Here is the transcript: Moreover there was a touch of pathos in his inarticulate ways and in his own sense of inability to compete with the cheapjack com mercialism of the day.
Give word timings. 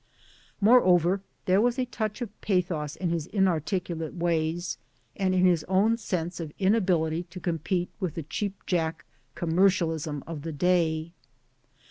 Moreover 0.59 1.21
there 1.45 1.61
was 1.61 1.77
a 1.77 1.85
touch 1.85 2.21
of 2.21 2.41
pathos 2.41 2.95
in 2.95 3.11
his 3.11 3.27
inarticulate 3.27 4.15
ways 4.15 4.79
and 5.15 5.35
in 5.35 5.45
his 5.45 5.63
own 5.65 5.95
sense 5.95 6.39
of 6.39 6.51
inability 6.57 7.21
to 7.29 7.39
compete 7.39 7.91
with 7.99 8.15
the 8.15 8.23
cheapjack 8.23 9.05
com 9.35 9.51
mercialism 9.51 10.23
of 10.25 10.41
the 10.41 10.53
day. 10.53 11.11